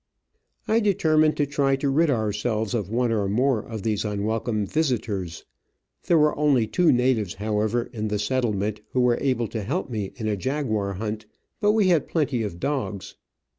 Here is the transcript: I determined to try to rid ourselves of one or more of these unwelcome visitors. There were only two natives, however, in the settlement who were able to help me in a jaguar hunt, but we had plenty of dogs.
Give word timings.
I 0.67 0.79
determined 0.79 1.37
to 1.37 1.45
try 1.45 1.75
to 1.75 1.87
rid 1.91 2.09
ourselves 2.09 2.73
of 2.73 2.89
one 2.89 3.11
or 3.11 3.29
more 3.29 3.59
of 3.59 3.83
these 3.83 4.03
unwelcome 4.03 4.65
visitors. 4.65 5.45
There 6.07 6.17
were 6.17 6.35
only 6.35 6.65
two 6.65 6.91
natives, 6.91 7.35
however, 7.35 7.83
in 7.93 8.07
the 8.07 8.17
settlement 8.17 8.81
who 8.93 9.01
were 9.01 9.19
able 9.21 9.47
to 9.49 9.61
help 9.61 9.91
me 9.91 10.13
in 10.15 10.27
a 10.27 10.35
jaguar 10.35 10.93
hunt, 10.93 11.27
but 11.59 11.73
we 11.73 11.89
had 11.89 12.07
plenty 12.07 12.41
of 12.41 12.59
dogs. 12.59 13.13